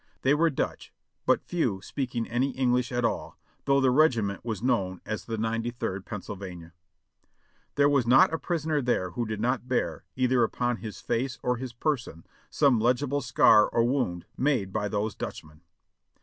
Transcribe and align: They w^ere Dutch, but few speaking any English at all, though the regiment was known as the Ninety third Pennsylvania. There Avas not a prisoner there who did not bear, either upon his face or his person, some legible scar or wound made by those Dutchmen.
They 0.23 0.31
w^ere 0.31 0.49
Dutch, 0.51 0.91
but 1.27 1.43
few 1.45 1.79
speaking 1.83 2.27
any 2.27 2.57
English 2.57 2.91
at 2.91 3.05
all, 3.05 3.37
though 3.65 3.79
the 3.79 3.91
regiment 3.91 4.43
was 4.43 4.63
known 4.63 4.99
as 5.05 5.25
the 5.25 5.37
Ninety 5.37 5.69
third 5.69 6.07
Pennsylvania. 6.07 6.73
There 7.75 7.87
Avas 7.87 8.07
not 8.07 8.33
a 8.33 8.39
prisoner 8.39 8.81
there 8.81 9.11
who 9.11 9.27
did 9.27 9.39
not 9.39 9.67
bear, 9.67 10.03
either 10.15 10.41
upon 10.43 10.77
his 10.77 11.01
face 11.01 11.37
or 11.43 11.57
his 11.57 11.73
person, 11.73 12.25
some 12.49 12.79
legible 12.79 13.21
scar 13.21 13.67
or 13.69 13.83
wound 13.83 14.25
made 14.35 14.73
by 14.73 14.87
those 14.87 15.13
Dutchmen. 15.13 15.61